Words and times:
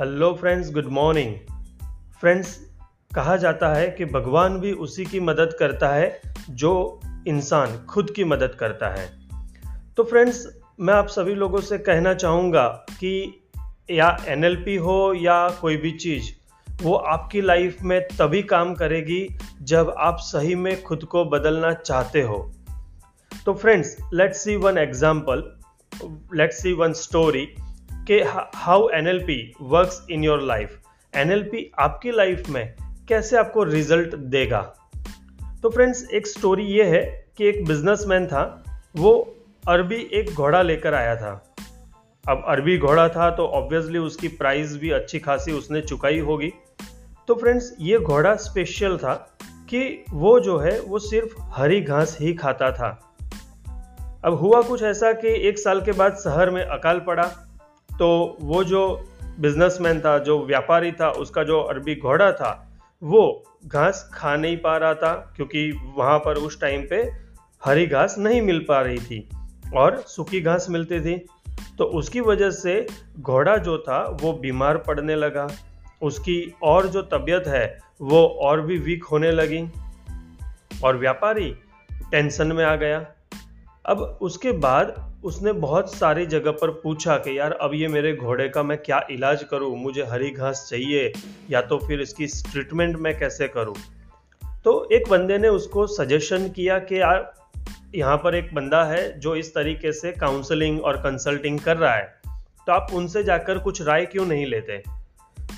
Hello 0.00 0.34
friends 0.34 0.70
good 0.72 0.86
morning 0.86 1.34
friends 2.20 2.48
कहा 3.14 3.36
जाता 3.36 3.74
है 3.74 3.90
कि 3.90 4.04
भगवान 4.04 4.58
भी 4.60 4.72
उसी 4.72 5.04
की 5.04 5.20
मदद 5.20 5.56
करता 5.58 5.88
है 5.88 6.20
जो 6.50 7.00
इंसान 7.28 7.78
खुद 7.86 8.10
की 8.10 8.24
मदद 8.24 8.56
करता 8.60 8.88
है। 8.88 9.06
तो 9.96 10.04
फ्रेंड्स 10.04 10.60
मैं 10.80 10.94
आप 10.94 11.06
सभी 11.06 11.34
लोगों 11.34 11.60
से 11.60 11.78
कहना 11.78 12.14
चाहूँगा 12.14 12.66
कि 12.90 13.44
या 13.90 14.24
एनएलपी 14.28 14.76
हो 14.76 15.14
या 15.14 15.48
कोई 15.50 15.76
भी 15.76 15.92
चीज़, 15.92 16.30
वो 16.82 16.94
आपकी 16.94 17.40
लाइफ 17.40 17.82
में 17.82 18.00
तभी 18.00 18.42
काम 18.42 18.74
करेगी 18.74 19.28
जब 19.62 19.94
आप 19.98 20.16
सही 20.20 20.54
में 20.54 20.82
खुद 20.82 21.04
को 21.04 21.24
बदलना 21.24 21.72
चाहते 21.72 22.22
हो। 22.22 22.52
तो 23.46 23.54
friends 23.54 23.96
let's 24.14 24.44
see 24.44 24.56
one 24.56 24.78
example 24.78 25.58
let's 26.34 26.62
see 26.62 26.72
one 26.72 26.92
story 26.92 27.48
कि 28.06 28.20
how 28.54 28.88
N 28.88 29.06
L 29.06 29.18
P 29.18 29.54
work 29.62 30.06
in 30.10 30.24
your 30.24 30.42
life 30.42 30.78
N 31.14 31.32
L 31.32 31.42
P 31.42 31.70
आपकी 31.78 32.10
लाइफ 32.10 32.48
में 32.48 32.74
कैसे 33.08 33.36
आपको 33.36 33.62
रिज़ल्ट 33.64 34.14
देगा? 34.14 34.60
तो 35.62 35.70
फ्रेंड्स 35.70 36.10
एक 36.10 36.26
स्टोरी 36.26 36.64
ये 36.64 36.84
है 36.84 37.26
कि 37.36 37.46
एक 37.46 37.64
बिजनेसमैन 37.64 38.26
था, 38.26 38.64
वो 38.96 39.36
अरबी 39.68 40.10
एक 40.12 40.34
घोड़ा 40.34 40.62
लेकर 40.62 40.94
आया 40.94 41.16
था। 41.16 41.54
अब 42.28 42.44
अरबी 42.48 42.78
घोड़ा 42.78 43.08
था 43.08 43.30
तो 43.30 43.46
ऑब्वियसली 43.46 43.98
उसकी 43.98 44.28
प्राइस 44.28 44.76
भी 44.76 44.90
अच्छी 44.90 45.18
खासी 45.18 45.52
उसने 45.52 45.80
चुकाई 45.80 46.18
होगी। 46.18 46.52
तो 47.28 47.34
फ्रेंड्स 47.34 47.76
ये 47.80 47.98
घोड़ा 47.98 48.34
स्पेशल 48.36 48.96
था 48.96 49.14
कि 49.42 50.04
वो 50.10 50.40
जो 50.40 50.58
है, 50.58 50.80
वो 50.80 50.98
सिर्फ़ 50.98 51.34
हरी 51.40 51.80
घास 51.80 52.16
ही 52.20 52.34
खाता 52.34 52.70
था। 52.70 53.14
अब 54.24 54.34
हुआ 54.34 54.62
कुछ 54.62 54.82
ऐसा 54.82 55.12
कि 55.12 55.48
एक 55.48 55.58
साल 55.58 55.80
के 55.80 55.92
बाद 55.92 56.14
शहर 56.14 56.50
में 56.50 56.64
अकाल 56.64 57.00
पड़ा 57.00 57.45
तो 57.98 58.36
वो 58.40 58.64
जो 58.64 59.04
बिजनेसमैन 59.40 60.00
था, 60.00 60.18
जो 60.18 60.46
व्यापारी 60.46 60.92
था, 60.92 61.10
उसका 61.10 61.42
जो 61.42 61.60
अरबी 61.60 61.94
घोड़ा 61.94 62.32
था, 62.32 62.72
वो 63.02 63.44
घास 63.66 64.10
खा 64.14 64.36
नहीं 64.36 64.56
पा 64.56 64.76
रहा 64.76 64.94
था, 64.94 65.32
क्योंकि 65.36 65.92
वहाँ 65.96 66.18
पर 66.18 66.36
उस 66.36 66.60
टाइम 66.60 66.82
पे 66.90 66.96
हरी 67.64 67.86
घास 67.86 68.14
नहीं 68.18 68.42
मिल 68.42 68.64
पा 68.68 68.80
रही 68.80 68.98
थी 68.98 69.28
और 69.76 69.96
सूखी 69.96 70.40
घास 70.40 70.66
मिलती 70.70 71.00
थी। 71.00 71.26
तो 71.78 71.84
उसकी 71.84 72.20
वजह 72.20 72.50
से 72.50 72.86
घोड़ा 73.20 73.56
जो 73.56 73.78
था, 73.78 74.18
वो 74.20 74.32
बीमार 74.32 74.78
पड़ने 74.78 75.16
लगा। 75.16 75.48
उसकी 76.02 76.54
और 76.62 76.86
जो 76.86 77.02
तबीयत 77.02 77.44
है, 77.46 77.78
वो 78.02 78.26
और 78.26 78.60
भी 78.60 78.78
वीक 78.78 79.04
होने 79.04 79.30
लगी 79.30 79.68
और 80.84 80.96
व्यापारी 80.96 81.56
टेंशन 82.10 82.52
में 82.52 82.64
आ 82.64 82.76
गया। 82.76 83.06
अब 83.86 84.18
उसके 84.20 84.52
बाद 84.52 85.16
उसने 85.24 85.52
बहुत 85.52 85.94
सारी 85.94 86.26
जगह 86.26 86.50
पर 86.50 86.70
पूछा 86.70 87.16
कि 87.16 87.38
यार, 87.38 87.52
अब 87.52 87.70
ये 87.74 87.88
मेरे 87.88 88.16
घोड़े 88.16 88.48
का 88.48 88.62
मैं 88.62 88.78
क्या 88.78 89.06
इलाज 89.10 89.44
करूँ? 89.44 89.76
मुझे 89.76 90.02
हरी 90.02 90.30
घास 90.30 90.66
चाहिए, 90.70 91.12
या 91.50 91.60
तो 91.60 91.78
फिर 91.78 92.00
इसकी 92.00 92.26
ट्रीटमेंट 92.26 92.96
मैं 92.96 93.18
कैसे 93.18 93.48
करूँ? 93.48 93.74
तो 94.64 94.88
एक 94.92 95.08
बंदे 95.08 95.38
ने 95.38 95.48
उसको 95.48 95.86
सजेशन 95.86 96.48
किया 96.48 96.78
कि 96.78 97.00
यार, 97.00 97.34
यहाँ 97.94 98.16
पर 98.16 98.34
एक 98.34 98.54
बंदा 98.54 98.84
है 98.84 99.20
जो 99.20 99.36
इस 99.36 99.54
तरीके 99.54 99.92
से 99.92 100.12
काउंसलिंग 100.12 100.84
और 100.84 100.96
कंसल्टिंग 100.96 101.60
कर 101.60 101.76
रहा 101.76 101.94
है। 101.94 102.20
तो 102.66 102.72
आप 102.72 102.86
उनसे 102.94 103.24
जाकर 103.24 103.58
कुछ 103.58 103.82
राय 103.82 104.06
क्यों 104.06 104.26
नहीं 104.26 104.46
लेते? 104.46 104.82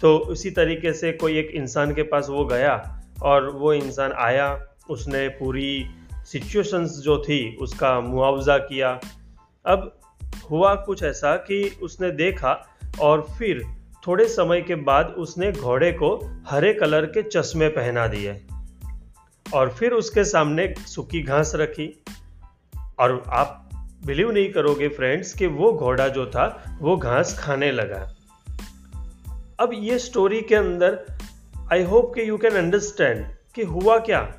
तो 0.00 0.18
उसी 0.18 0.50
तरीके 0.50 0.92
से 0.92 1.12
कोई 1.12 1.38
एक 1.38 1.50
इंसान 1.50 1.94
के 1.94 2.02
पास 2.02 2.26
वो 2.30 2.44
गया 2.44 3.02
और 3.22 3.50
वो 3.50 3.72
इंसान 3.72 4.12
आया, 4.12 4.66
उसने 4.90 5.28
पूरी 5.28 5.86
सिचुएशंस 6.32 6.90
जो 6.90 7.18
थी, 7.18 7.56
उसका 7.56 8.00
मुआवजा 8.00 8.58
किया। 8.58 9.00
अब 9.66 10.00
हुआ 10.50 10.74
कुछ 10.74 11.02
ऐसा 11.02 11.36
कि 11.36 11.78
उसने 11.82 12.10
देखा 12.10 12.66
और 13.00 13.26
फिर 13.38 13.62
थोड़े 14.06 14.28
समय 14.28 14.62
के 14.62 14.74
बाद 14.74 15.06
उसने 15.06 15.52
घोड़े 15.52 15.92
को 15.92 16.40
हरे 16.48 16.74
कलर 16.74 17.06
के 17.06 17.22
चश्मे 17.22 17.68
पहना 17.68 18.06
दिए 18.06 18.46
और 19.54 19.70
फिर 19.70 19.92
उसके 19.92 20.24
सामने 20.24 20.74
सूखी 20.86 21.22
घास 21.22 21.52
रखी। 21.54 22.04
और 22.98 23.24
आप 23.28 23.70
बिलीव 24.06 24.30
नहीं 24.30 24.52
करोगे 24.52 24.88
फ्रेंड्स 24.88 25.32
कि 25.32 25.46
वो 25.46 25.72
घोड़ा 25.72 26.08
जो 26.08 26.26
था, 26.26 26.78
वो 26.80 26.96
घास 26.96 27.38
खाने 27.38 27.72
लगा। 27.72 28.16
अब 29.60 29.70
ये 29.74 29.98
स्टोरी 29.98 30.40
के 30.40 30.54
अंदर 30.54 31.06
आई 31.72 31.82
होप 31.82 32.14
कि 32.14 32.28
यू 32.28 32.38
कैन 32.38 32.52
अंडरस्टैंड 32.52 33.26
कि 33.54 33.62
हुआ 33.62 33.98
क्या। 33.98 34.34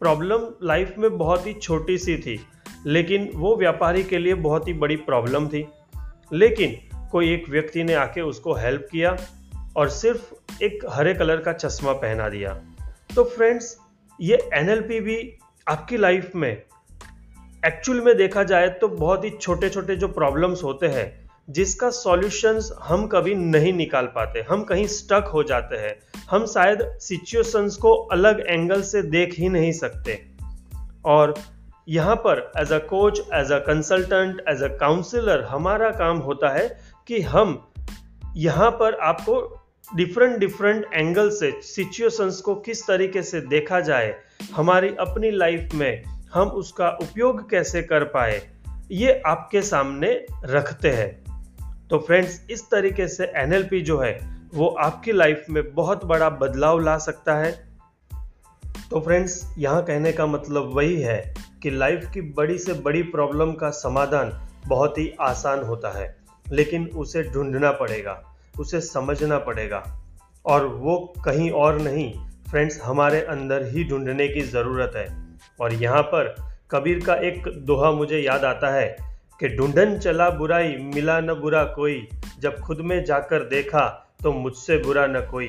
प्रॉब्लम 0.00 0.40
लाइफ 0.62 0.94
में 0.98 1.18
बहुत 1.18 1.46
ही 1.46 1.52
छोटी 1.54 1.98
सी 1.98 2.16
थी, 2.16 2.46
लेकिन 2.86 3.30
वो 3.34 3.56
व्यापारी 3.56 4.04
के 4.04 4.18
लिए 4.18 4.34
बहुत 4.34 4.68
ही 4.68 4.72
बड़ी 4.72 4.96
प्रॉब्लम 4.96 5.48
थी। 5.48 5.68
लेकिन 6.32 6.76
कोई 7.10 7.32
एक 7.34 7.48
व्यक्ति 7.48 7.84
ने 7.84 7.94
आके 7.94 8.20
उसको 8.20 8.54
हेल्प 8.54 8.88
किया 8.92 9.16
और 9.76 9.88
सिर्फ़ 9.88 10.34
एक 10.62 10.86
हरे 10.90 11.14
कलर 11.14 11.36
का 11.36 11.52
चश्मा 11.52 11.92
पहना 11.92 12.28
दिया। 12.28 12.60
तो 13.14 13.24
फ्रेंड्स 13.24 13.78
ये 14.20 14.48
एनएलपी 14.54 15.00
भी 15.00 15.38
आपकी 15.68 15.96
लाइफ 15.96 16.30
में 16.36 16.62
एक्चुअल 17.66 18.00
में 18.00 18.16
देखा 18.16 18.42
जाए 18.42 18.68
तो 18.68 18.88
बहुत 18.88 19.24
ही 19.24 19.30
छोटे 19.30 19.70
छोटे 19.70 19.96
जो 19.96 20.08
प्रॉब्लम्स 20.08 20.64
होते 20.64 20.86
हैं 20.86 21.19
जिसका 21.50 21.90
सॉल्यूशंस 21.90 22.70
हम 22.82 23.06
कभी 23.06 23.34
नहीं 23.34 23.72
निकाल 23.72 24.06
पाते, 24.06 24.40
हम 24.40 24.62
कहीं 24.64 24.86
स्टक 24.86 25.30
हो 25.34 25.42
जाते 25.42 25.76
हैं। 25.76 25.94
हम 26.30 26.46
शायद 26.46 26.82
सिचुएशंस 27.00 27.76
को 27.76 27.94
अलग 28.12 28.40
एंगल 28.40 28.82
से 28.82 29.02
देख 29.02 29.34
ही 29.34 29.48
नहीं 29.48 29.72
सकते। 29.72 30.18
और 31.04 31.34
यहाँ 31.88 32.16
पर 32.16 32.50
as 32.58 32.72
a 32.72 32.78
coach 32.78 33.20
as 33.34 33.52
a 33.52 33.58
consultant 33.58 34.42
as 34.48 34.62
a 34.62 34.68
counsellor 34.76 35.42
हमारा 35.44 35.90
काम 35.90 36.18
होता 36.18 36.48
है 36.48 36.68
कि 37.08 37.20
हम 37.20 37.72
यहाँ 38.36 38.70
पर 38.70 38.94
आपको 38.94 39.40
डिफरेंट 39.96 40.38
डिफरेंट 40.38 40.84
एंगल 40.94 41.30
से 41.30 41.50
सिचुएशंस 41.64 42.40
को 42.40 42.54
किस 42.54 42.86
तरीके 42.86 43.22
से 43.22 43.40
देखा 43.40 43.80
जाए, 43.80 44.14
हमारी 44.54 44.88
अपनी 45.00 45.30
लाइफ 45.30 45.74
में 45.74 46.02
हम 46.34 46.48
उसका 46.48 46.88
उपयोग 47.02 47.48
कैसे 47.50 47.82
कर 47.82 48.04
पाए, 48.04 48.40
ये 48.90 49.20
आपके 49.26 49.62
सामने 49.62 50.12
रखते 50.44 50.90
हैं। 50.90 51.29
तो 51.90 51.98
फ्रेंड्स 51.98 52.40
इस 52.50 52.62
तरीके 52.70 53.06
से 53.08 53.24
एनएलपी 53.36 53.80
जो 53.80 53.98
है, 53.98 54.18
वो 54.54 54.66
आपकी 54.80 55.12
लाइफ 55.12 55.44
में 55.50 55.62
बहुत 55.74 56.04
बड़ा 56.04 56.28
बदलाव 56.30 56.80
ला 56.80 56.96
सकता 56.98 57.34
है। 57.34 57.50
तो 58.90 59.00
फ्रेंड्स 59.00 59.54
यहाँ 59.58 59.82
कहने 59.84 60.12
का 60.12 60.26
मतलब 60.26 60.70
वही 60.74 61.00
है 61.00 61.34
कि 61.62 61.70
लाइफ 61.70 62.10
की 62.14 62.20
बड़ी 62.20 62.58
से 62.58 62.72
बड़ी 62.72 63.02
प्रॉब्लम 63.02 63.52
का 63.52 63.70
समाधान 63.70 64.32
बहुत 64.68 64.98
ही 64.98 65.12
आसान 65.20 65.62
होता 65.62 65.90
है, 65.98 66.16
लेकिन 66.46 66.86
उसे 66.86 67.22
ढूंढना 67.22 67.70
पड़ेगा, 67.72 68.22
उसे 68.60 68.80
समझना 68.80 69.38
पड़ेगा। 69.38 69.84
और 70.46 70.66
वो 70.66 70.96
कहीं 71.24 71.50
और 71.50 71.80
नहीं 71.80 72.12
फ्रेंड्स 72.50 72.80
हमारे 72.80 73.20
अंदर 73.20 73.66
ही 73.66 73.84
ढूँढने 73.84 74.28
की 74.28 74.40
ज़रूरत 74.40 74.92
है। 74.96 75.06
और 75.60 75.74
यहाँ 75.74 76.02
पर 76.02 76.34
कबीर 76.70 77.04
का 77.04 77.14
एक 77.14 77.48
दोहा 77.66 77.90
मुझे 77.92 78.18
याद 78.18 78.44
आता 78.44 78.70
है 78.70 79.09
कि 79.40 79.48
ढूंढन 79.48 79.98
चला 79.98 80.28
बुराई, 80.30 80.76
मिला 80.94 81.20
न 81.20 81.34
बुरा 81.34 81.64
कोई। 81.74 82.08
जब 82.40 82.58
खुद 82.58 82.80
में 82.80 83.04
जाकर 83.04 83.44
देखा 83.48 83.88
तो 84.22 84.32
मुझसे 84.32 84.76
बुरा 84.78 85.06
न 85.06 85.20
कोई। 85.30 85.48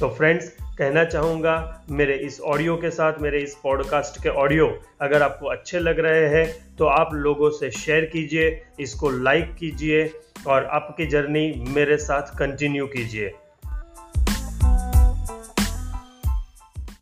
तो 0.00 0.08
फ्रेंड्स, 0.08 0.48
कहना 0.78 1.04
चाहूँगा, 1.04 1.84
मेरे 1.90 2.14
इस 2.16 2.40
ऑडियो 2.40 2.76
के 2.76 2.90
साथ, 2.90 3.18
मेरे 3.20 3.38
इस 3.38 3.54
पॉडकास्ट 3.62 4.22
के 4.22 4.28
ऑडियो, 4.28 4.68
अगर 5.00 5.22
आपको 5.22 5.46
अच्छे 5.46 5.78
लग 5.78 5.98
रहे 6.00 6.28
हैं 6.28 6.76
तो 6.76 6.86
आप 6.86 7.14
लोगों 7.14 7.50
से 7.50 7.70
शेयर 7.70 8.04
कीजिए, 8.04 8.62
इसको 8.80 9.10
लाइक 9.10 9.54
कीजिए, 9.54 10.10
और 10.46 10.64
आपकी 10.64 11.06
जर्नी 11.06 11.52
मेरे 11.68 11.96
साथ 11.96 12.36
कंटिन्यू 12.38 12.86
कीजिए। 12.86 13.32